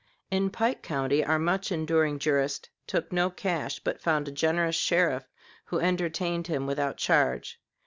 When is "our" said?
1.23-1.37